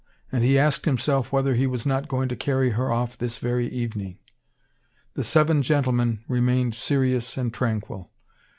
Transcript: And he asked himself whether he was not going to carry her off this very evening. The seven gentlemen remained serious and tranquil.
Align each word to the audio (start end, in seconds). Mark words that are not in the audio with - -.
And 0.31 0.43
he 0.43 0.57
asked 0.57 0.85
himself 0.85 1.31
whether 1.31 1.53
he 1.53 1.67
was 1.67 1.85
not 1.85 2.07
going 2.07 2.27
to 2.29 2.35
carry 2.35 2.71
her 2.71 2.91
off 2.91 3.15
this 3.15 3.37
very 3.37 3.67
evening. 3.69 4.17
The 5.13 5.23
seven 5.23 5.61
gentlemen 5.61 6.23
remained 6.27 6.73
serious 6.73 7.37
and 7.37 7.53
tranquil. 7.53 8.09